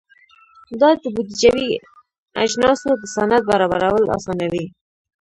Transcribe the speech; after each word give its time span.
دا 0.81 0.89
د 1.01 1.03
بودیجوي 1.15 1.69
اجناسو 2.43 2.89
د 3.01 3.03
سند 3.15 3.33
برابرول 3.49 4.03
اسانوي. 4.17 4.65